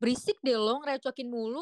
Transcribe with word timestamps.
berisik 0.00 0.40
deh 0.40 0.56
lo 0.56 0.80
ngerecokin 0.80 1.28
mulu. 1.28 1.60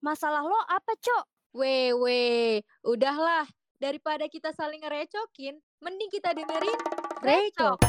Masalah 0.00 0.40
lo 0.40 0.56
apa, 0.64 0.96
Cok? 0.96 1.52
Weh, 1.60 1.92
weh, 1.92 2.64
udahlah. 2.80 3.44
Daripada 3.76 4.24
kita 4.32 4.48
saling 4.56 4.80
ngerecokin, 4.80 5.60
mending 5.84 6.08
kita 6.08 6.32
dengerin 6.32 6.80
Recok. 7.20 7.84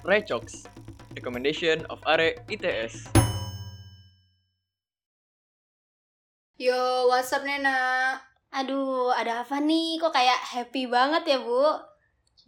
Recox, 0.00 0.64
recommendation 1.12 1.84
of 1.92 2.00
Are 2.08 2.40
ITS. 2.48 3.12
Yo, 6.56 7.12
what's 7.12 7.36
up 7.36 7.44
Nena? 7.44 8.16
Aduh, 8.48 9.12
ada 9.12 9.44
apa 9.44 9.60
nih? 9.60 10.00
Kok 10.00 10.12
kayak 10.12 10.40
happy 10.56 10.88
banget 10.88 11.36
ya, 11.36 11.38
Bu? 11.44 11.64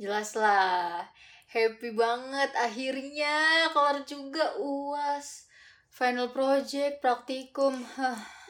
Jelas 0.01 0.33
lah, 0.33 1.07
happy 1.55 1.95
banget 1.95 2.51
akhirnya 2.59 3.71
kelar 3.71 4.03
juga 4.03 4.59
UAS. 4.59 5.47
Final 5.95 6.35
project, 6.35 6.99
praktikum. 6.99 7.79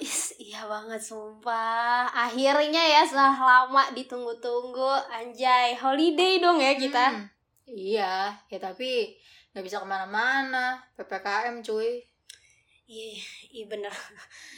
Is, 0.00 0.32
iya 0.40 0.64
banget 0.64 1.04
sumpah. 1.04 2.08
Akhirnya 2.08 2.80
ya 2.80 3.04
setelah 3.04 3.36
lama 3.36 3.92
ditunggu-tunggu, 3.92 4.96
anjay, 5.12 5.76
holiday 5.76 6.40
dong 6.40 6.56
ya 6.56 6.72
kita. 6.72 7.12
hmm. 7.12 7.28
Iya, 7.68 8.32
ya 8.48 8.58
tapi 8.60 9.20
nggak 9.52 9.60
bisa 9.60 9.84
ke 9.84 9.84
mana-mana. 9.84 10.80
PPKM 10.96 11.60
cuy. 11.60 12.00
Iya, 12.88 13.12
iya 13.52 13.64
bener. 13.68 13.92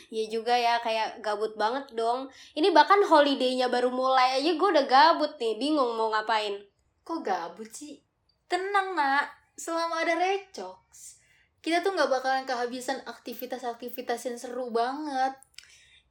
Iya 0.07 0.25
juga 0.31 0.55
ya, 0.55 0.79
kayak 0.79 1.19
gabut 1.27 1.59
banget 1.59 1.91
dong. 1.99 2.31
Ini 2.55 2.71
bahkan 2.71 3.03
holiday-nya 3.03 3.67
baru 3.67 3.91
mulai 3.91 4.39
aja 4.39 4.55
gue 4.55 4.69
udah 4.79 4.87
gabut 4.87 5.35
nih, 5.43 5.59
bingung 5.59 5.99
mau 5.99 6.15
ngapain. 6.15 6.63
Kok 7.03 7.27
gabut 7.27 7.71
sih? 7.75 8.06
Tenang 8.47 8.95
nak, 8.95 9.27
selama 9.59 10.07
ada 10.07 10.15
Recox. 10.15 11.19
Kita 11.59 11.83
tuh 11.83 11.99
nggak 11.99 12.07
bakalan 12.07 12.47
kehabisan 12.47 13.03
aktivitas-aktivitas 13.03 14.23
yang 14.31 14.39
seru 14.39 14.71
banget. 14.71 15.35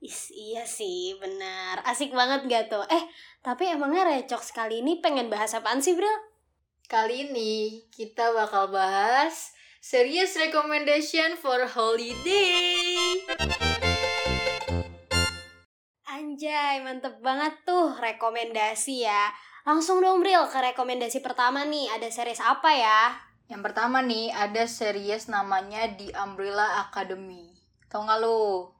Is, 0.04 0.36
iya 0.36 0.68
sih, 0.68 1.16
benar. 1.16 1.80
Asik 1.88 2.12
banget 2.12 2.44
gak 2.52 2.68
tuh? 2.68 2.84
Eh, 2.92 3.08
tapi 3.40 3.72
emangnya 3.72 4.04
recok 4.04 4.44
sekali 4.44 4.84
ini 4.84 5.00
pengen 5.00 5.32
bahas 5.32 5.56
apaan 5.56 5.80
sih, 5.80 5.96
Bro? 5.96 6.12
Kali 6.92 7.32
ini 7.32 7.88
kita 7.96 8.36
bakal 8.36 8.68
bahas 8.68 9.56
serious 9.80 10.36
recommendation 10.36 11.40
for 11.40 11.64
holiday. 11.64 13.16
Anjay, 16.04 16.84
mantep 16.84 17.16
banget 17.24 17.64
tuh 17.64 17.96
rekomendasi 17.96 19.08
ya. 19.08 19.32
Langsung 19.66 19.98
dong, 19.98 20.22
Bril, 20.22 20.46
ke 20.54 20.62
rekomendasi 20.62 21.26
pertama 21.26 21.66
nih. 21.66 21.90
Ada 21.98 22.14
series 22.14 22.38
apa 22.38 22.70
ya? 22.70 23.18
Yang 23.50 23.62
pertama 23.66 23.98
nih 24.06 24.30
ada 24.30 24.62
series 24.70 25.26
namanya 25.26 25.90
The 25.98 26.14
Umbrella 26.22 26.86
Academy. 26.86 27.50
Tau 27.90 28.06
nggak 28.06 28.20
lo? 28.22 28.74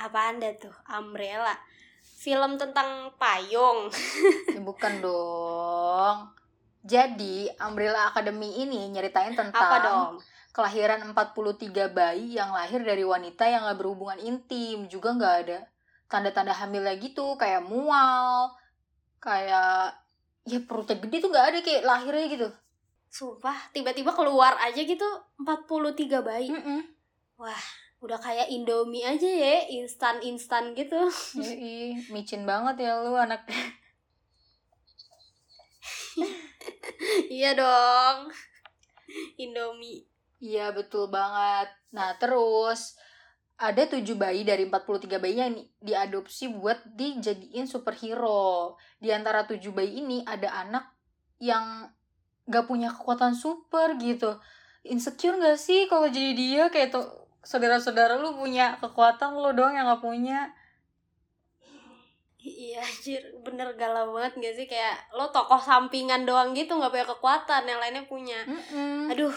Apa 0.00 0.32
anda 0.32 0.48
tuh? 0.56 0.72
Umbrella. 0.88 1.52
Film 2.00 2.56
tentang 2.56 3.12
payung. 3.20 3.92
Ya, 4.56 4.60
bukan 4.64 5.04
dong. 5.04 6.32
Jadi 6.80 7.52
Umbrella 7.60 8.08
Academy 8.08 8.64
ini 8.64 8.88
nyeritain 8.96 9.36
tentang 9.36 9.60
Apa 9.60 9.76
dong? 9.84 10.24
kelahiran 10.56 11.04
43 11.04 11.68
bayi 11.92 12.40
yang 12.40 12.48
lahir 12.56 12.80
dari 12.80 13.04
wanita 13.04 13.44
yang 13.44 13.68
gak 13.68 13.76
berhubungan 13.76 14.20
intim. 14.24 14.88
Juga 14.88 15.12
nggak 15.12 15.36
ada 15.44 15.68
tanda-tanda 16.08 16.56
hamilnya 16.56 16.96
gitu, 16.96 17.36
kayak 17.36 17.66
mual, 17.66 18.54
kayak 19.20 20.03
ya 20.44 20.60
perutnya 20.64 21.00
gede 21.00 21.24
tuh 21.24 21.30
nggak 21.32 21.46
ada 21.52 21.58
kayak 21.64 21.82
lahirnya 21.84 22.26
gitu. 22.28 22.48
Sumpah, 23.08 23.70
tiba-tiba 23.70 24.10
keluar 24.10 24.58
aja 24.58 24.80
gitu 24.82 25.06
43 25.38 26.20
bayi. 26.20 26.50
Mm-mm. 26.50 26.80
Udah 28.02 28.18
kayak 28.20 28.52
Indomie 28.52 29.06
aja 29.06 29.24
ya, 29.24 29.64
instan-instan 29.70 30.76
gitu. 30.76 30.98
Yoi, 31.38 32.10
micin 32.12 32.44
banget 32.44 32.84
ya 32.84 33.00
lu 33.00 33.16
anak 33.16 33.46
iya 37.30 37.54
dong. 37.54 38.30
Indomie. 39.38 40.06
Iya 40.38 40.74
betul 40.76 41.08
banget. 41.08 41.70
Nah 41.94 42.14
terus 42.20 42.98
ada 43.54 43.86
tujuh 43.86 44.18
bayi 44.18 44.42
dari 44.42 44.66
43 44.66 45.22
bayi 45.22 45.38
yang 45.38 45.54
di- 45.54 45.70
diadopsi 45.78 46.50
buat 46.50 46.82
dijadiin 46.98 47.70
superhero. 47.70 48.74
Di 48.98 49.14
antara 49.14 49.46
tujuh 49.46 49.70
bayi 49.70 50.02
ini 50.02 50.26
ada 50.26 50.50
anak 50.66 50.90
yang 51.38 51.86
gak 52.50 52.66
punya 52.66 52.90
kekuatan 52.90 53.32
super 53.38 53.94
gitu. 54.02 54.36
Insecure 54.84 55.38
gak 55.38 55.56
sih 55.56 55.86
kalau 55.86 56.10
jadi 56.10 56.32
dia 56.34 56.64
kayak 56.68 56.92
tuh 56.92 57.06
saudara-saudara 57.46 58.18
lu 58.18 58.34
punya 58.34 58.74
kekuatan 58.82 59.38
lu 59.38 59.54
doang 59.54 59.78
yang 59.78 59.86
gak 59.86 60.02
punya. 60.02 60.50
Iya 62.44 62.84
anjir, 62.84 63.22
bener 63.40 63.72
galau 63.80 64.12
banget 64.12 64.36
gak 64.36 64.54
sih? 64.58 64.66
Kayak 64.68 65.00
lo 65.16 65.32
tokoh 65.32 65.62
sampingan 65.62 66.26
doang 66.28 66.52
gitu 66.52 66.76
gak 66.76 66.92
punya 66.92 67.06
kekuatan, 67.08 67.62
yang 67.64 67.80
lainnya 67.80 68.04
punya. 68.04 68.44
Mm-mm. 68.44 69.08
Aduh, 69.14 69.32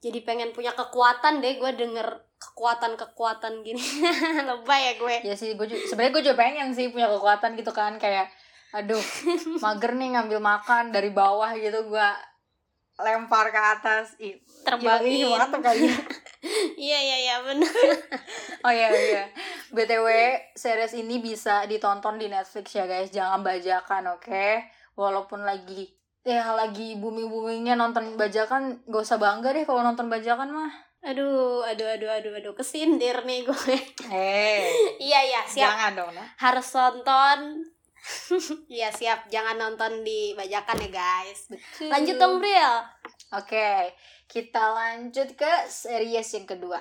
jadi 0.00 0.24
pengen 0.24 0.56
punya 0.56 0.72
kekuatan 0.72 1.44
deh 1.44 1.60
gue 1.60 1.72
denger 1.76 2.08
kekuatan-kekuatan 2.40 3.60
gini. 3.60 3.80
Lebay 4.48 4.80
ya 4.80 4.92
gue. 4.96 5.16
Ya 5.28 5.34
sih, 5.36 5.52
gue 5.60 5.68
sebenarnya 5.68 6.12
gue 6.16 6.22
juga 6.24 6.36
pengen 6.40 6.72
sih 6.72 6.88
punya 6.88 7.12
kekuatan 7.12 7.52
gitu 7.60 7.68
kan 7.70 8.00
kayak, 8.00 8.32
aduh, 8.72 9.00
mager 9.64 9.92
nih 9.92 10.16
ngambil 10.16 10.40
makan 10.40 10.88
dari 10.88 11.12
bawah 11.12 11.52
gitu 11.52 11.84
gue 11.92 12.08
lempar 13.00 13.48
ke 13.48 13.60
atas, 13.60 14.12
Ih, 14.20 14.36
Terbangin. 14.60 15.24
gila, 15.24 15.48
mantep 15.48 15.60
kali 15.64 15.88
ya. 15.88 15.96
Iya, 16.80 16.96
iya, 17.04 17.16
iya 17.20 17.36
bener. 17.44 17.68
Oh 18.64 18.72
iya 18.72 18.88
iya, 18.88 19.24
btw 19.68 20.08
series 20.56 20.96
ini 20.96 21.20
bisa 21.20 21.68
ditonton 21.68 22.16
di 22.16 22.32
Netflix 22.32 22.72
ya 22.72 22.88
guys, 22.88 23.12
jangan 23.12 23.44
bajakan 23.44 24.16
oke, 24.16 24.64
walaupun 24.96 25.44
lagi 25.44 25.92
ya 26.22 26.52
lagi 26.52 26.94
booming 26.94 27.26
boomingnya 27.26 27.74
nonton 27.74 28.14
bajakan, 28.14 28.84
gak 28.84 29.02
usah 29.02 29.16
bangga 29.16 29.50
deh 29.50 29.64
kalau 29.64 29.80
nonton 29.80 30.06
bajakan 30.06 30.50
mah. 30.50 30.72
Aduh, 31.00 31.64
aduh, 31.64 31.88
aduh, 31.88 32.12
aduh, 32.12 32.32
aduh, 32.34 32.52
kesindir 32.52 33.24
nih 33.24 33.40
gue. 33.42 33.76
Eh, 34.06 34.60
iya, 35.08 35.20
iya, 35.24 35.40
siap. 35.42 35.64
jangan 35.66 35.92
dong 35.96 36.12
nah. 36.12 36.28
Harus 36.36 36.68
nonton. 36.70 37.38
Iya, 38.68 38.88
siap. 38.90 39.28
Jangan 39.28 39.56
nonton 39.56 40.00
di 40.00 40.32
bajakan 40.32 40.80
ya, 40.80 40.90
guys. 40.90 41.48
Betul. 41.48 41.88
Lanjut 41.88 42.16
dong, 42.16 42.40
Bril. 42.40 42.74
Oke, 43.30 43.92
kita 44.24 44.72
lanjut 44.72 45.36
ke 45.36 45.52
series 45.66 46.24
yang 46.32 46.46
kedua. 46.46 46.80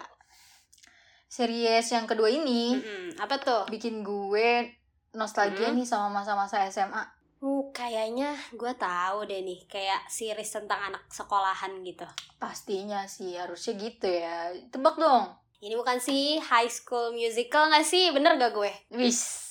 Series 1.27 1.85
yang 1.85 2.07
kedua 2.07 2.25
ini 2.25 2.73
Mm-mm, 2.73 3.21
Apa 3.21 3.37
tuh? 3.37 3.63
bikin 3.67 4.01
gue 4.01 4.73
nostalgia 5.11 5.69
Hmm. 5.69 5.77
nih 5.77 5.85
sama 5.85 6.09
masa-masa 6.09 6.65
SMA. 6.65 7.03
Uh, 7.39 7.71
kayaknya 7.71 8.35
gue 8.51 8.73
tahu 8.75 9.23
deh 9.23 9.39
nih, 9.39 9.63
kayak 9.71 10.11
series 10.11 10.51
tentang 10.51 10.91
anak 10.91 11.07
sekolahan 11.07 11.71
gitu. 11.87 12.03
Pastinya 12.35 13.07
sih 13.07 13.39
harusnya 13.39 13.79
gitu 13.79 14.11
ya. 14.11 14.51
Tebak 14.67 14.99
dong. 14.99 15.31
Ini 15.59 15.75
bukan 15.75 15.99
sih 15.99 16.39
High 16.39 16.71
School 16.71 17.15
Musical 17.15 17.71
nggak 17.71 17.83
sih? 17.83 18.11
Bener 18.15 18.35
gak 18.39 18.55
gue? 18.55 18.71
Wis. 18.95 19.47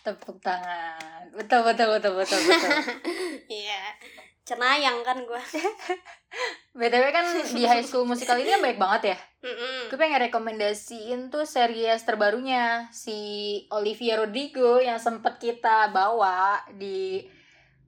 Tepuk 0.00 0.40
tangan. 0.40 1.28
Betul 1.36 1.64
betul 1.64 1.88
betul 1.96 2.12
betul 2.16 2.40
betul. 2.40 2.70
Iya. 3.48 3.80
Cenayang 4.44 5.04
kan 5.04 5.20
gue. 5.20 5.42
BTW 6.78 7.04
kan 7.12 7.24
di 7.52 7.64
High 7.68 7.84
School 7.84 8.08
Musical 8.08 8.40
ini 8.40 8.48
kan 8.52 8.64
baik 8.64 8.80
banget 8.80 9.12
ya. 9.12 9.18
Mm-mm. 9.44 9.77
Gue 9.88 9.96
pengen 9.96 10.20
rekomendasiin 10.28 11.32
tuh 11.32 11.48
series 11.48 12.04
terbarunya 12.04 12.92
si 12.92 13.16
Olivia 13.72 14.20
Rodrigo 14.20 14.76
yang 14.84 15.00
sempet 15.00 15.40
kita 15.40 15.88
bawa 15.88 16.60
di 16.76 17.24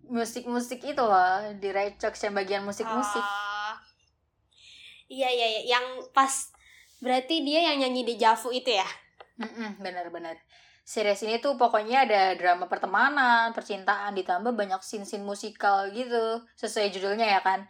musik-musik 0.08 0.80
itu 0.82 1.04
loh, 1.04 1.54
di 1.60 1.68
Recox 1.70 2.24
yang 2.24 2.34
bagian 2.34 2.64
musik-musik. 2.64 3.22
Oh. 3.22 3.74
Iya, 5.12 5.28
iya, 5.28 5.46
iya. 5.46 5.62
Yang 5.76 6.08
pas 6.16 6.50
berarti 7.04 7.44
dia 7.44 7.70
yang 7.70 7.84
nyanyi 7.84 8.02
di 8.08 8.14
Javu 8.16 8.48
itu 8.50 8.72
ya? 8.72 8.88
Mm-mm, 9.38 9.78
bener-bener. 9.78 10.40
Series 10.82 11.22
ini 11.22 11.38
tuh 11.38 11.54
pokoknya 11.54 12.02
ada 12.08 12.34
drama 12.34 12.66
pertemanan, 12.66 13.54
percintaan, 13.54 14.10
ditambah 14.16 14.56
banyak 14.56 14.82
scene-scene 14.82 15.22
musikal 15.22 15.86
gitu, 15.94 16.42
sesuai 16.58 16.90
judulnya 16.90 17.38
ya 17.38 17.40
kan. 17.44 17.68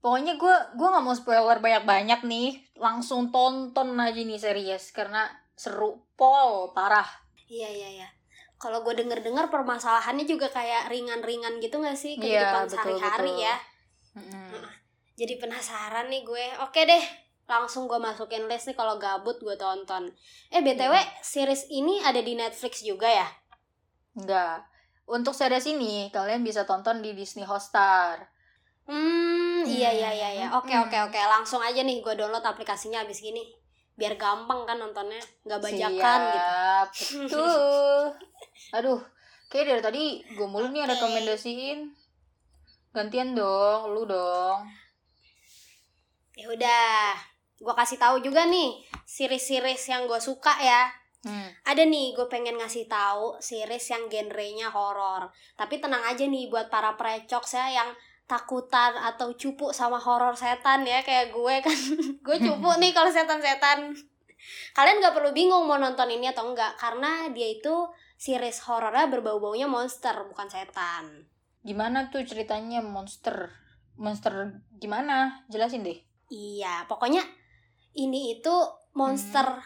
Pokoknya 0.00 0.40
gue 0.40 0.56
gua 0.80 0.88
nggak 0.96 1.04
mau 1.04 1.12
spoiler 1.12 1.60
banyak-banyak 1.60 2.24
nih, 2.24 2.48
langsung 2.80 3.28
tonton 3.28 4.00
aja 4.00 4.16
nih 4.16 4.40
series 4.40 4.96
karena 4.96 5.28
seru 5.52 6.08
pol 6.16 6.72
parah. 6.72 7.04
Iya, 7.52 7.68
iya, 7.68 7.88
iya. 8.00 8.08
Kalau 8.56 8.80
gue 8.80 8.96
denger-dengar 8.96 9.52
permasalahannya 9.52 10.24
juga 10.24 10.48
kayak 10.48 10.88
ringan-ringan 10.92 11.60
gitu 11.60 11.80
gak 11.80 11.96
sih? 11.96 12.16
Iya, 12.16 12.48
Kehidupan 12.48 12.64
betul, 12.64 12.76
sehari-hari 12.76 13.32
betul. 13.32 13.44
ya. 13.44 13.56
Mm-mm. 14.16 14.64
Jadi 15.20 15.34
penasaran 15.36 16.08
nih 16.08 16.22
gue. 16.24 16.44
Oke 16.64 16.88
deh, 16.88 17.04
langsung 17.44 17.84
gue 17.90 18.00
masukin 18.00 18.48
list 18.48 18.72
nih 18.72 18.76
kalau 18.78 18.96
gabut 18.96 19.36
gue 19.42 19.56
tonton. 19.58 20.08
Eh 20.48 20.62
btw, 20.64 20.96
series 21.20 21.68
ini 21.68 22.00
ada 22.00 22.22
di 22.24 22.38
Netflix 22.38 22.80
juga 22.80 23.10
ya? 23.10 23.28
Enggak. 24.16 24.64
Untuk 25.10 25.34
series 25.34 25.66
ini 25.66 26.08
kalian 26.14 26.46
bisa 26.46 26.62
tonton 26.64 27.02
di 27.02 27.12
Disney 27.12 27.42
Hotstar. 27.44 28.29
Hmm, 28.90 29.30
Hmm, 29.60 29.68
iya 29.70 29.90
iya 29.92 30.10
iya 30.10 30.28
iya. 30.34 30.46
Oke 30.56 30.74
Hmm. 30.74 30.88
oke 30.88 30.96
oke. 31.12 31.20
Langsung 31.20 31.62
aja 31.62 31.78
nih 31.84 32.02
gue 32.02 32.14
download 32.18 32.42
aplikasinya 32.42 33.06
abis 33.06 33.22
gini. 33.22 33.44
Biar 33.94 34.16
gampang 34.16 34.64
kan 34.64 34.80
nontonnya, 34.80 35.20
nggak 35.44 35.60
bajakan 35.60 36.20
gitu. 36.32 36.40
Siap, 36.40 36.88
betul. 37.28 38.00
Aduh, 38.80 39.00
kayak 39.52 39.66
dari 39.68 39.82
tadi 39.84 40.02
gue 40.24 40.46
mulu 40.48 40.72
nih 40.72 40.88
Oke. 40.88 40.96
rekomendasiin. 40.96 41.78
Gantian 42.90 43.36
dong, 43.36 43.94
lu 43.94 44.08
dong. 44.08 44.66
Ya 46.34 46.48
udah, 46.48 47.14
gue 47.60 47.74
kasih 47.76 48.00
tahu 48.00 48.24
juga 48.24 48.48
nih 48.48 48.80
series-series 49.04 49.92
yang 49.92 50.08
gue 50.08 50.18
suka 50.18 50.56
ya. 50.58 50.88
Hmm. 51.20 51.52
Ada 51.68 51.84
nih, 51.84 52.16
gue 52.16 52.26
pengen 52.32 52.56
ngasih 52.56 52.88
tahu 52.88 53.36
series 53.44 53.84
yang 53.92 54.08
genrenya 54.08 54.72
horor. 54.72 55.28
Tapi 55.52 55.76
tenang 55.76 56.00
aja 56.00 56.24
nih 56.24 56.48
buat 56.48 56.72
para 56.72 56.96
precok 56.96 57.44
saya 57.44 57.84
yang 57.84 57.90
takutan 58.30 58.94
atau 58.94 59.34
cupu 59.34 59.74
sama 59.74 59.98
horor 59.98 60.38
setan 60.38 60.86
ya 60.86 61.02
kayak 61.02 61.34
gue 61.34 61.54
kan. 61.66 61.78
gue 62.26 62.36
cupu 62.38 62.70
nih 62.78 62.94
kalau 62.94 63.10
setan-setan. 63.10 63.90
Kalian 64.70 65.02
nggak 65.02 65.14
perlu 65.18 65.34
bingung 65.34 65.66
mau 65.66 65.82
nonton 65.82 66.06
ini 66.06 66.30
atau 66.30 66.46
enggak 66.46 66.78
karena 66.78 67.26
dia 67.34 67.50
itu 67.50 67.90
series 68.14 68.62
horornya 68.70 69.10
berbau-baunya 69.10 69.66
monster 69.66 70.14
bukan 70.30 70.46
setan. 70.46 71.26
Gimana 71.66 72.06
tuh 72.14 72.22
ceritanya 72.22 72.78
monster? 72.78 73.50
Monster 73.98 74.62
gimana? 74.78 75.44
Jelasin 75.50 75.82
deh. 75.82 75.98
Iya, 76.30 76.86
pokoknya 76.86 77.26
ini 77.98 78.38
itu 78.38 78.54
monster. 78.94 79.58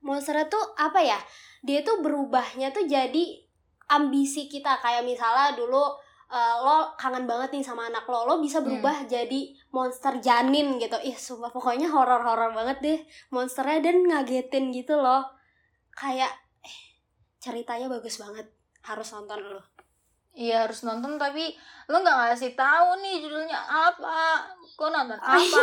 Monsternya 0.00 0.46
tuh 0.46 0.62
apa 0.78 1.02
ya? 1.02 1.18
Dia 1.66 1.82
tuh 1.82 2.00
berubahnya 2.00 2.70
tuh 2.70 2.86
jadi 2.86 3.42
ambisi 3.90 4.48
kita. 4.48 4.80
Kayak 4.80 5.04
misalnya 5.04 5.58
dulu 5.58 5.82
eh, 6.32 6.56
lo 6.58 6.96
kangen 6.96 7.28
banget 7.28 7.52
nih 7.52 7.60
sama 7.60 7.86
anak 7.86 8.08
lo, 8.08 8.24
lo 8.24 8.40
bisa 8.40 8.64
berubah 8.64 9.04
jadi 9.04 9.40
monster 9.68 10.16
janin 10.18 10.80
gitu. 10.80 10.96
Ih, 10.98 11.12
sumpah 11.14 11.52
pokoknya 11.52 11.86
horor-horor 11.86 12.50
banget 12.50 12.78
deh 12.80 12.98
monsternya 13.28 13.84
dan 13.84 14.00
ngagetin 14.02 14.72
gitu 14.72 14.96
loh. 14.96 15.28
Kayak 15.92 16.32
eh, 16.60 16.78
ceritanya 17.38 17.86
bagus 17.86 18.16
banget. 18.16 18.48
Harus 18.80 19.12
nonton 19.12 19.38
lo. 19.44 19.60
Iya 20.32 20.64
harus 20.64 20.80
nonton 20.82 21.20
tapi 21.20 21.52
lu 21.86 22.00
nggak 22.00 22.16
ngasih 22.24 22.56
tahu 22.56 22.96
nih 22.98 23.20
judulnya 23.20 23.58
apa. 23.60 24.40
Gue 24.72 24.88
nonton 24.88 25.20
Oh, 25.20 25.36
apa? 25.36 25.62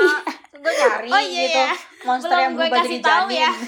Gue 0.54 0.70
nyari 0.72 1.10
Oh 1.10 1.18
iya 1.20 1.44
gitu. 1.44 1.60
ya. 1.60 1.74
Monster 2.06 2.30
Belum 2.30 2.44
yang 2.46 2.54
gue 2.54 2.62
berubah 2.64 2.78
kasih 2.78 2.90
jadi 2.94 3.00
tahu 3.02 3.28
janin. 3.28 3.42
ya. 3.42 3.52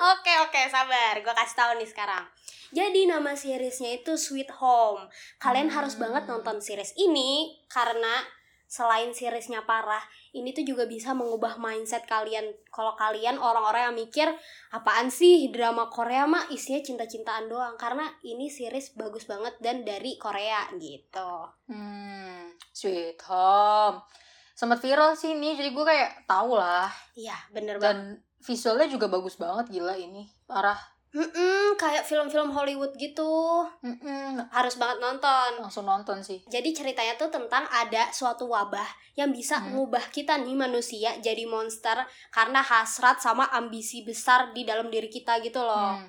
Oke 0.00 0.32
oke 0.40 0.60
sabar, 0.66 1.14
gue 1.20 1.34
kasih 1.36 1.56
tahu 1.56 1.70
nih 1.76 1.86
sekarang. 1.86 2.24
Jadi 2.70 3.06
nama 3.10 3.34
seriesnya 3.34 3.98
itu 3.98 4.14
Sweet 4.14 4.50
Home. 4.62 5.10
Kalian 5.42 5.70
Hmm. 5.70 5.76
harus 5.82 5.94
banget 5.98 6.30
nonton 6.30 6.62
series 6.62 6.94
ini 6.94 7.58
karena 7.66 8.22
selain 8.70 9.10
seriesnya 9.10 9.66
parah, 9.66 9.98
ini 10.30 10.54
tuh 10.54 10.62
juga 10.62 10.86
bisa 10.86 11.10
mengubah 11.10 11.58
mindset 11.58 12.06
kalian. 12.06 12.54
Kalau 12.70 12.94
kalian 12.94 13.34
orang-orang 13.34 13.90
yang 13.90 13.96
mikir 13.98 14.28
apaan 14.70 15.10
sih 15.10 15.50
drama 15.50 15.90
Korea 15.90 16.22
mah 16.30 16.46
isinya 16.54 16.78
cinta-cintaan 16.78 17.50
doang. 17.50 17.74
Karena 17.74 18.06
ini 18.22 18.46
series 18.46 18.94
bagus 18.94 19.26
banget 19.26 19.58
dan 19.58 19.82
dari 19.82 20.14
Korea 20.22 20.70
gitu. 20.78 21.50
Hmm, 21.66 22.54
Sweet 22.70 23.18
Home. 23.26 24.06
Sempat 24.54 24.78
viral 24.78 25.18
sih 25.18 25.34
ini, 25.34 25.58
jadi 25.58 25.74
gue 25.74 25.84
kayak 25.88 26.30
tahu 26.30 26.54
lah. 26.54 26.86
Iya 27.18 27.34
bener 27.50 27.82
banget. 27.82 27.90
Dan 27.90 27.98
visualnya 28.38 28.86
juga 28.86 29.10
bagus 29.10 29.34
banget 29.34 29.66
gila 29.66 29.98
ini. 29.98 30.30
Parah. 30.46 30.78
Mm-mm, 31.10 31.74
kayak 31.74 32.06
film-film 32.06 32.54
Hollywood 32.54 32.94
gitu. 32.94 33.66
Mm-mm, 33.82 34.38
Harus 34.54 34.78
banget 34.78 35.02
nonton. 35.02 35.58
langsung 35.58 35.82
nonton 35.82 36.22
sih. 36.22 36.38
Jadi 36.46 36.70
ceritanya 36.70 37.18
tuh 37.18 37.26
tentang 37.34 37.66
ada 37.66 38.14
suatu 38.14 38.46
wabah 38.46 38.86
yang 39.18 39.34
bisa 39.34 39.58
mengubah 39.58 40.06
kita 40.14 40.38
nih 40.38 40.54
manusia 40.54 41.18
jadi 41.18 41.50
monster 41.50 41.98
karena 42.30 42.62
hasrat 42.62 43.18
sama 43.18 43.50
ambisi 43.50 44.06
besar 44.06 44.54
di 44.54 44.62
dalam 44.62 44.86
diri 44.86 45.10
kita 45.10 45.42
gitu 45.42 45.58
loh. 45.58 45.98
Hmm. 45.98 46.06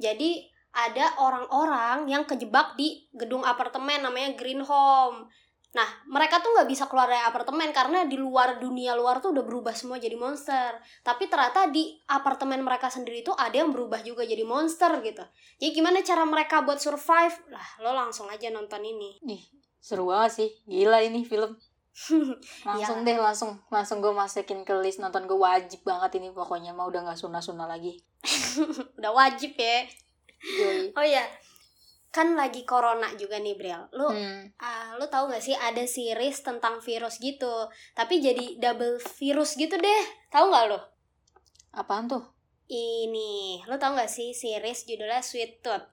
Jadi 0.00 0.48
ada 0.72 1.12
orang-orang 1.20 2.08
yang 2.08 2.24
kejebak 2.24 2.72
di 2.80 3.04
gedung 3.12 3.44
apartemen 3.44 4.00
namanya 4.00 4.32
Green 4.32 4.64
Home. 4.64 5.28
Nah, 5.68 5.84
mereka 6.08 6.40
tuh 6.40 6.56
nggak 6.56 6.64
bisa 6.64 6.88
keluar 6.88 7.12
dari 7.12 7.20
apartemen 7.20 7.68
karena 7.76 8.08
di 8.08 8.16
luar 8.16 8.56
dunia 8.56 8.96
luar 8.96 9.20
tuh 9.20 9.36
udah 9.36 9.44
berubah 9.44 9.76
semua 9.76 10.00
jadi 10.00 10.16
monster. 10.16 10.80
Tapi 11.04 11.28
ternyata 11.28 11.68
di 11.68 11.92
apartemen 12.08 12.64
mereka 12.64 12.88
sendiri 12.88 13.20
tuh 13.20 13.36
ada 13.36 13.52
yang 13.52 13.68
berubah 13.68 14.00
juga 14.00 14.24
jadi 14.24 14.48
monster 14.48 14.88
gitu. 15.04 15.20
Jadi 15.60 15.70
gimana 15.76 16.00
cara 16.00 16.24
mereka 16.24 16.64
buat 16.64 16.80
survive? 16.80 17.36
Lah, 17.52 17.68
lo 17.84 17.92
langsung 17.92 18.32
aja 18.32 18.48
nonton 18.48 18.80
ini. 18.80 19.20
Nih, 19.28 19.44
seru 19.76 20.08
banget 20.08 20.32
sih. 20.40 20.48
Gila 20.64 21.04
ini 21.04 21.28
film. 21.28 21.52
Langsung 22.68 23.02
Ya. 23.02 23.10
deh, 23.10 23.18
langsung 23.18 23.58
langsung 23.74 23.98
gue 23.98 24.14
masukin 24.14 24.62
ke 24.62 24.70
list 24.78 25.02
nonton 25.02 25.26
gue 25.26 25.34
wajib 25.34 25.82
banget 25.82 26.22
ini 26.22 26.30
pokoknya 26.30 26.70
mah 26.70 26.86
udah 26.86 27.10
nggak 27.10 27.18
sunah-sunah 27.18 27.66
lagi. 27.66 27.98
Udah 28.98 29.10
wajib 29.10 29.58
ya. 29.58 29.82
Yoi. 30.38 30.94
Oh 30.94 31.02
iya, 31.02 31.26
kan 32.08 32.32
lagi 32.32 32.64
corona 32.64 33.12
juga 33.14 33.36
nih 33.36 33.54
Bril. 33.54 33.82
Lu 33.92 34.08
Hmm. 34.08 34.48
ah, 34.58 34.96
lu 34.96 35.04
tahu 35.06 35.28
gak 35.28 35.44
sih 35.44 35.52
ada 35.54 35.84
series 35.84 36.40
tentang 36.40 36.80
virus 36.80 37.20
gitu, 37.20 37.68
tapi 37.92 38.18
jadi 38.24 38.56
double 38.56 38.96
virus 39.20 39.54
gitu 39.54 39.76
deh. 39.76 40.02
Tahu 40.32 40.48
nggak 40.48 40.64
lo? 40.72 40.80
Apaan 41.76 42.08
tuh? 42.08 42.24
Ini, 42.68 43.64
lu 43.64 43.76
tahu 43.80 43.96
gak 43.96 44.12
sih 44.12 44.36
series 44.36 44.84
judulnya 44.84 45.24
Sweet 45.24 45.64
Tooth? 45.64 45.88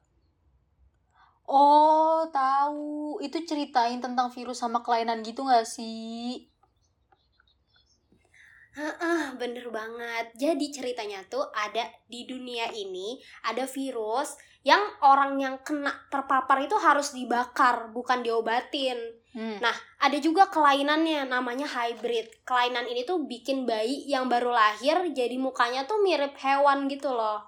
Oh, 1.45 2.25
tahu. 2.33 3.21
Itu 3.21 3.45
ceritain 3.45 4.01
tentang 4.01 4.33
virus 4.33 4.59
sama 4.59 4.81
kelainan 4.81 5.21
gitu 5.23 5.45
gak 5.45 5.63
sih? 5.63 6.49
Heeh, 8.75 9.39
bener 9.39 9.71
banget. 9.71 10.35
Jadi 10.35 10.67
ceritanya 10.67 11.23
tuh 11.31 11.47
ada 11.55 11.87
di 12.11 12.27
dunia 12.27 12.67
ini 12.75 13.15
ada 13.47 13.63
virus 13.63 14.35
yang 14.67 14.83
orang 14.99 15.39
yang 15.39 15.55
kena 15.63 15.93
terpapar 16.11 16.59
itu 16.59 16.75
harus 16.75 17.15
dibakar, 17.15 17.95
bukan 17.95 18.19
diobatin. 18.19 18.99
Hmm. 19.31 19.63
Nah, 19.63 19.75
ada 20.03 20.19
juga 20.19 20.51
kelainannya 20.51 21.23
namanya 21.29 21.69
hybrid. 21.71 22.43
Kelainan 22.43 22.83
ini 22.91 23.07
tuh 23.07 23.23
bikin 23.23 23.63
bayi 23.63 24.03
yang 24.11 24.27
baru 24.27 24.51
lahir 24.51 25.07
jadi 25.15 25.39
mukanya 25.39 25.87
tuh 25.87 26.03
mirip 26.03 26.35
hewan 26.35 26.91
gitu 26.91 27.15
loh. 27.15 27.47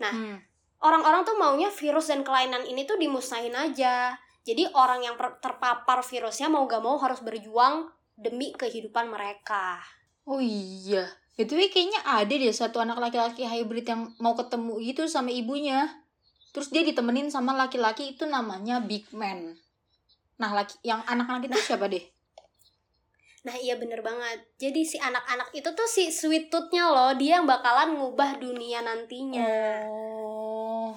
Hmm. 0.00 0.40
Orang-orang 0.82 1.22
tuh 1.22 1.36
maunya 1.36 1.68
virus 1.68 2.08
dan 2.08 2.24
kelainan 2.24 2.64
ini 2.64 2.88
tuh 2.88 2.96
dimusnahin 2.96 3.54
aja. 3.54 4.16
Jadi 4.42 4.66
orang 4.74 5.06
yang 5.06 5.14
terpapar 5.18 6.02
virusnya 6.02 6.50
mau 6.50 6.66
gak 6.66 6.82
mau 6.82 6.98
harus 6.98 7.22
berjuang 7.22 7.86
demi 8.18 8.50
kehidupan 8.50 9.06
mereka. 9.06 9.78
Oh 10.26 10.38
iya. 10.38 11.08
Itu 11.34 11.56
kayaknya 11.56 12.00
ada 12.04 12.30
deh 12.30 12.52
satu 12.52 12.78
anak 12.78 13.00
laki-laki 13.00 13.42
hybrid 13.42 13.88
yang 13.88 14.12
mau 14.20 14.36
ketemu 14.36 14.78
gitu 14.84 15.08
sama 15.08 15.32
ibunya. 15.32 15.88
Terus 16.52 16.68
dia 16.68 16.84
ditemenin 16.84 17.32
sama 17.32 17.56
laki-laki 17.56 18.12
itu 18.12 18.28
namanya 18.28 18.84
Big 18.84 19.08
Man. 19.16 19.56
Nah, 20.36 20.50
laki 20.52 20.76
yang 20.84 21.00
anak-anak 21.08 21.48
itu 21.48 21.58
siapa 21.72 21.88
deh? 21.88 22.04
Nah 23.42 23.58
iya 23.58 23.74
bener 23.74 24.06
banget. 24.06 24.38
Jadi 24.54 24.86
si 24.86 24.96
anak-anak 25.02 25.50
itu 25.50 25.66
tuh 25.74 25.88
si 25.90 26.14
sweet 26.14 26.46
tooth-nya 26.46 26.86
loh. 26.86 27.10
Dia 27.18 27.42
yang 27.42 27.46
bakalan 27.50 27.98
ngubah 27.98 28.38
dunia 28.38 28.86
nantinya. 28.86 29.42
Oh. 29.90 30.94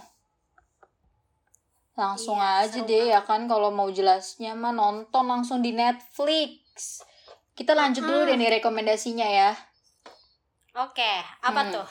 Langsung 1.98 2.38
Iya, 2.38 2.70
aja 2.70 2.79
deh 2.86 3.03
ya 3.10 3.24
kan 3.25 3.50
kalau 3.50 3.74
mau 3.74 3.89
jelasnya 3.89 4.53
mah 4.53 4.75
nonton 4.75 5.25
langsung 5.25 5.65
di 5.65 5.74
Netflix. 5.74 7.01
Kita 7.55 7.71
lanjut 7.71 8.03
dulu 8.03 8.27
deh 8.27 8.35
Mm-mm. 8.35 8.41
nih 8.43 8.51
rekomendasinya 8.59 9.27
ya. 9.27 9.51
Oke, 10.75 11.12
apa 11.39 11.62
Hmm. 11.63 11.71
tuh? 11.71 11.88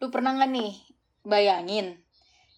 Lu 0.00 0.08
pernah 0.08 0.32
nggak 0.32 0.48
nih 0.48 0.72
bayangin 1.22 2.00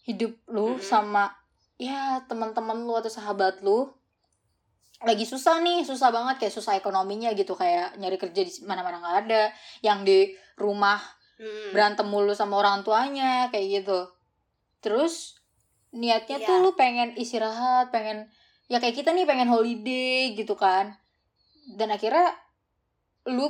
hidup 0.06 0.38
lu 0.46 0.78
Mm-mm. 0.78 0.84
sama 0.84 1.34
ya 1.74 2.22
teman-teman 2.30 2.86
lu 2.86 2.94
atau 2.94 3.10
sahabat 3.10 3.60
lu 3.60 3.90
lagi 5.04 5.26
susah 5.26 5.60
nih, 5.60 5.82
susah 5.84 6.08
banget 6.08 6.40
kayak 6.40 6.54
susah 6.54 6.78
ekonominya 6.78 7.34
gitu 7.36 7.52
kayak 7.52 7.98
nyari 8.00 8.16
kerja 8.16 8.40
di 8.40 8.52
mana-mana 8.64 9.02
nggak 9.02 9.16
ada, 9.26 9.42
yang 9.82 10.06
di 10.06 10.32
rumah 10.56 11.02
Hmm. 11.34 11.74
berantem 11.74 12.06
mulu 12.06 12.30
sama 12.30 12.62
orang 12.62 12.86
tuanya 12.86 13.50
kayak 13.50 13.82
gitu. 13.82 14.06
Terus 14.78 15.34
niatnya 15.90 16.38
Iya. 16.38 16.46
tuh 16.46 16.56
lu 16.62 16.70
pengen 16.78 17.18
istirahat, 17.18 17.90
pengen 17.90 18.30
ya 18.70 18.78
kayak 18.78 18.94
kita 18.94 19.10
nih 19.10 19.26
pengen 19.26 19.50
holiday 19.50 20.30
gitu 20.38 20.54
kan. 20.54 20.94
Dan 21.72 21.92
akhirnya 21.92 22.36
lu 23.28 23.48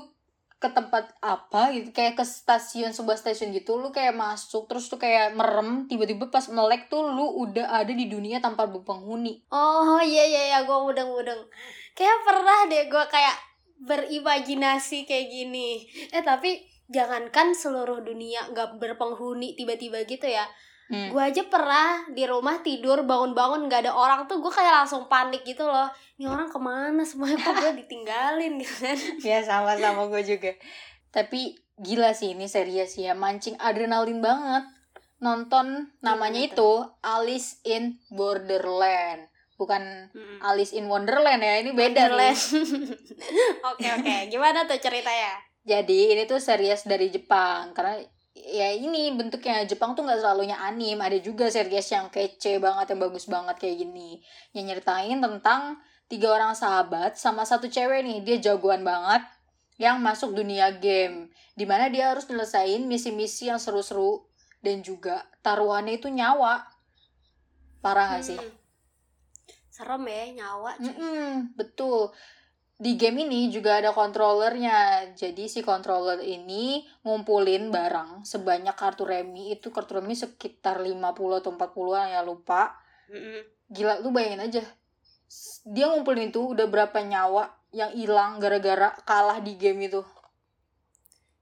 ke 0.65 0.73
tempat 0.73 1.13
apa 1.21 1.77
gitu 1.77 1.93
kayak 1.93 2.17
ke 2.17 2.25
stasiun 2.25 2.89
sebuah 2.97 3.21
stasiun 3.21 3.53
gitu 3.53 3.77
lu 3.77 3.93
kayak 3.93 4.17
masuk 4.17 4.65
terus 4.65 4.89
tuh 4.89 4.97
kayak 4.97 5.37
merem 5.37 5.85
tiba-tiba 5.93 6.33
pas 6.33 6.49
melek 6.49 6.89
tuh 6.89 7.05
lu 7.05 7.45
udah 7.45 7.69
ada 7.69 7.93
di 7.93 8.09
dunia 8.09 8.41
tanpa 8.41 8.65
berpenghuni 8.65 9.45
Oh 9.53 10.01
iya 10.01 10.25
iya 10.25 10.43
iya, 10.49 10.59
gue 10.65 10.73
mudeng-mudeng. 10.73 11.45
Kayak 11.93 12.19
pernah 12.25 12.59
deh 12.65 12.89
gue 12.89 13.05
kayak 13.13 13.37
berimajinasi 13.85 15.05
kayak 15.05 15.29
gini. 15.29 15.85
Eh 16.09 16.25
tapi 16.25 16.65
jangankan 16.89 17.53
seluruh 17.53 18.01
dunia 18.01 18.49
nggak 18.49 18.81
berpenghuni 18.81 19.53
tiba-tiba 19.53 20.01
gitu 20.09 20.25
ya. 20.25 20.49
Hmm. 20.85 21.17
gue 21.17 21.23
aja 21.23 21.41
pernah 21.49 22.05
di 22.13 22.29
rumah 22.29 22.61
tidur 22.61 23.09
bangun-bangun 23.09 23.73
nggak 23.73 23.89
ada 23.89 23.93
orang 23.97 24.29
tuh 24.29 24.37
gue 24.45 24.53
kayak 24.53 24.85
langsung 24.85 25.09
panik 25.09 25.41
gitu 25.43 25.65
loh. 25.65 25.89
Ini 26.21 26.29
orang 26.29 26.53
ke 26.53 26.61
mana 26.61 27.03
semuanya? 27.03 27.41
Kok 27.41 27.55
gue 27.57 27.73
ditinggalin 27.81 28.61
gitu 28.61 28.75
kan? 28.85 28.99
Ya 29.33 29.41
sama-sama 29.41 30.07
gue 30.13 30.23
juga. 30.23 30.53
Tapi 31.09 31.57
gila 31.75 32.13
sih 32.13 32.37
ini 32.37 32.45
serius 32.47 33.01
ya. 33.01 33.17
Mancing 33.17 33.57
adrenalin 33.57 34.21
banget. 34.21 34.69
Nonton 35.19 35.89
namanya 36.05 36.45
Gimana 36.45 36.53
itu 36.53 36.71
Alice 37.01 37.65
in 37.65 37.97
Borderland. 38.13 39.25
Bukan 39.57 40.13
Mm-mm. 40.13 40.39
Alice 40.45 40.77
in 40.77 40.85
Wonderland 40.85 41.41
ya 41.41 41.65
ini 41.65 41.73
beda 41.73 42.13
Wonderland. 42.13 42.37
nih 42.37 42.93
oke 43.73 43.87
oke. 44.03 44.17
Gimana 44.29 44.69
tuh 44.69 44.77
ceritanya? 44.77 45.33
Jadi 45.65 46.13
ini 46.13 46.29
tuh 46.29 46.43
series 46.43 46.85
dari 46.85 47.09
Jepang. 47.09 47.73
Karena 47.73 47.97
ya 48.35 48.75
ini 48.75 49.15
bentuknya 49.15 49.63
Jepang 49.63 49.95
tuh 49.95 50.03
nggak 50.03 50.19
selalunya 50.19 50.59
anim 50.59 50.99
ada 50.99 51.15
juga 51.23 51.47
series 51.47 51.87
yang 51.95 52.11
kece 52.11 52.59
banget 52.59 52.91
yang 52.91 53.01
bagus 53.07 53.31
banget 53.31 53.57
kayak 53.63 53.87
gini 53.87 54.19
yang 54.51 54.67
nyeritain 54.67 55.23
tentang 55.23 55.79
tiga 56.11 56.35
orang 56.35 56.53
sahabat 56.59 57.15
sama 57.15 57.47
satu 57.47 57.71
cewek 57.71 58.03
nih 58.03 58.19
dia 58.27 58.37
jagoan 58.51 58.83
banget 58.83 59.23
yang 59.79 60.03
masuk 60.03 60.35
dunia 60.35 60.75
game 60.83 61.31
di 61.55 61.63
mana 61.63 61.87
dia 61.87 62.11
harus 62.11 62.27
nyelesain 62.27 62.83
misi-misi 62.83 63.47
yang 63.51 63.63
seru-seru 63.63 64.27
dan 64.63 64.83
juga 64.83 65.23
taruhannya 65.47 65.99
itu 65.99 66.11
nyawa 66.11 66.67
parah 67.79 68.19
gak 68.19 68.27
sih 68.27 68.39
Hmm. 68.39 68.63
serem 69.75 70.07
ya 70.07 70.25
nyawa 70.39 70.71
cuy. 70.79 70.87
Mm-mm, 70.87 71.59
betul. 71.59 72.15
Di 72.85 73.01
game 73.01 73.25
ini 73.25 73.49
juga 73.49 73.81
ada 73.81 73.97
controllernya. 73.97 75.09
Jadi 75.17 75.49
si 75.49 75.65
controller 75.65 76.21
ini 76.21 76.85
ngumpulin 77.01 77.73
barang 77.73 78.29
sebanyak 78.29 78.77
kartu 78.77 79.09
remi 79.09 79.57
itu 79.57 79.73
kartu 79.73 80.05
remi 80.05 80.13
sekitar 80.13 80.85
50 80.85 81.41
atau 81.41 81.51
40-an 81.57 82.13
ya 82.13 82.21
lupa. 82.21 82.77
Gila 83.73 84.05
lu 84.05 84.13
bayangin 84.13 84.45
aja. 84.45 84.63
Dia 85.65 85.89
ngumpulin 85.89 86.29
itu 86.29 86.53
udah 86.53 86.69
berapa 86.69 87.01
nyawa 87.01 87.49
yang 87.73 87.91
hilang 87.97 88.37
gara-gara 88.37 88.93
kalah 89.09 89.41
di 89.41 89.57
game 89.57 89.89
itu. 89.89 90.05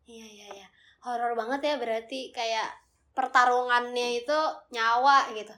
iya 0.03 0.27
iya 0.29 0.49
iya 0.53 0.69
horor 1.03 1.33
banget 1.35 1.61
ya 1.73 1.75
berarti 1.79 2.31
kayak 2.35 2.69
pertarungannya 3.13 4.23
itu 4.23 4.39
nyawa 4.75 5.31
gitu 5.35 5.53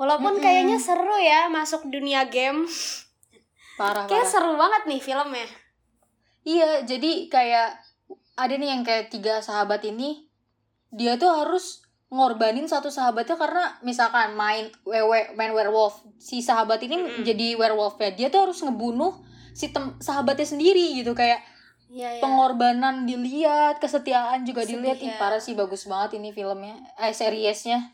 walaupun 0.00 0.38
Mm-mm. 0.38 0.44
kayaknya 0.44 0.78
seru 0.80 1.16
ya 1.20 1.46
masuk 1.48 1.86
dunia 1.88 2.26
game 2.28 2.66
Parah 3.74 4.06
kayak 4.06 4.22
parah. 4.22 4.32
seru 4.32 4.52
banget 4.54 4.82
nih 4.86 5.00
filmnya 5.00 5.46
Iya, 6.44 6.84
jadi 6.84 7.32
kayak 7.32 7.68
ada 8.36 8.54
nih 8.54 8.68
yang 8.68 8.82
kayak 8.84 9.08
tiga 9.08 9.40
sahabat 9.40 9.80
ini 9.82 10.28
dia 10.92 11.16
tuh 11.16 11.32
harus 11.32 11.80
ngorbanin 12.12 12.68
satu 12.68 12.92
sahabatnya 12.92 13.34
karena 13.34 13.64
misalkan 13.80 14.36
main 14.36 14.68
wewe 14.84 15.34
main 15.34 15.50
werewolf 15.50 15.98
si 16.20 16.38
sahabat 16.38 16.78
ini 16.84 16.94
Mm-mm. 16.94 17.22
jadi 17.24 17.56
werewolf 17.56 17.98
ya 17.98 18.12
dia 18.12 18.28
tuh 18.30 18.46
harus 18.46 18.60
ngebunuh 18.60 19.18
si 19.50 19.72
tem- 19.72 19.98
sahabatnya 19.98 20.46
sendiri 20.46 20.94
gitu 20.94 21.10
kayak 21.10 21.42
iya 21.90 22.14
iya 22.14 22.22
pengorbanan 22.22 23.02
dilihat 23.02 23.80
kesetiaan 23.80 24.44
juga 24.44 24.62
Sedih 24.62 24.78
dilihat 24.78 24.98
Ih, 25.00 25.10
ya. 25.10 25.18
parah 25.18 25.42
sih 25.42 25.56
bagus 25.56 25.88
banget 25.88 26.22
ini 26.22 26.30
filmnya 26.30 26.78
eh 27.00 27.10
seriesnya 27.10 27.90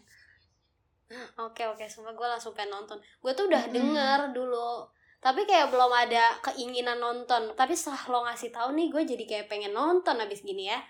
oke 1.39 1.63
oke 1.71 1.85
semua 1.89 2.13
gue 2.13 2.27
langsung 2.27 2.53
pengen 2.53 2.77
nonton 2.77 2.99
gue 2.99 3.33
tuh 3.33 3.49
udah 3.49 3.63
Mm-mm. 3.67 3.75
denger 3.75 4.21
dulu 4.37 4.85
tapi 5.21 5.45
kayak 5.45 5.69
belum 5.69 5.93
ada 5.93 6.41
keinginan 6.41 6.97
nonton. 6.97 7.53
Tapi 7.53 7.77
setelah 7.77 8.03
lo 8.09 8.19
ngasih 8.25 8.50
tahu 8.50 8.73
nih 8.73 8.89
gue 8.89 9.03
jadi 9.05 9.25
kayak 9.29 9.47
pengen 9.53 9.77
nonton 9.77 10.17
abis 10.17 10.41
gini 10.41 10.73
ya. 10.73 10.81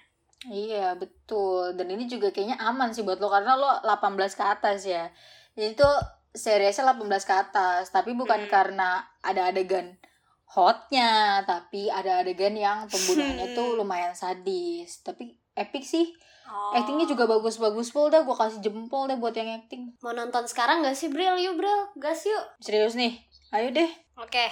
Iya 0.47 0.95
betul. 0.95 1.75
Dan 1.75 1.91
ini 1.91 2.07
juga 2.07 2.31
kayaknya 2.31 2.57
aman 2.57 2.95
sih 2.95 3.03
buat 3.03 3.19
lo 3.19 3.27
karena 3.27 3.59
lo 3.59 3.83
18 3.83 4.17
ke 4.33 4.45
atas 4.47 4.87
ya. 4.87 5.11
Jadi 5.59 5.75
tuh 5.75 5.97
seriesnya 6.31 6.95
18 6.95 7.11
ke 7.27 7.35
atas 7.35 7.91
tapi 7.91 8.15
bukan 8.15 8.47
Hmm. 8.47 8.51
karena 8.51 9.03
ada 9.21 9.51
adegan 9.51 9.99
hotnya 10.47 11.43
tapi 11.47 11.87
ada 11.87 12.23
adegan 12.23 12.55
yang 12.55 12.87
pembunuhannya 12.87 13.51
tuh 13.53 13.75
Hmm. 13.75 13.79
lumayan 13.83 14.15
sadis. 14.15 15.03
Tapi 15.03 15.35
epic 15.55 15.83
sih. 15.83 16.07
Oh. 16.51 16.75
actingnya 16.75 17.07
juga 17.07 17.31
bagus-bagus 17.31 17.95
full 17.95 18.11
dah 18.11 18.27
gue 18.27 18.35
kasih 18.35 18.59
jempol 18.59 19.07
deh 19.07 19.15
buat 19.15 19.31
yang 19.31 19.47
acting. 19.55 19.95
Mau 20.03 20.11
nonton 20.11 20.43
sekarang 20.51 20.83
gak 20.83 20.99
sih 20.99 21.07
Bril? 21.07 21.39
Yuk 21.39 21.55
Bril. 21.55 21.81
Gas 21.95 22.27
yuk. 22.27 22.43
Serius 22.59 22.99
nih? 22.99 23.23
Ayo 23.55 23.71
deh 23.71 23.87
oke 24.21 24.47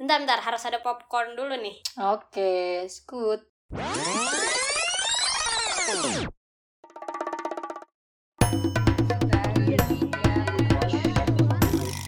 bentar 0.00 0.18
bentar. 0.18 0.40
Harus 0.40 0.64
ada 0.66 0.80
popcorn 0.80 1.36
dulu 1.36 1.54
nih. 1.54 1.76
Oke 2.00 2.88
scoot. 2.88 3.44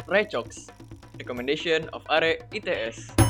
Recox, 0.05 0.71
recommendation 1.19 1.91
of 1.91 2.07
Are 2.07 2.39
ITS. 2.55 3.24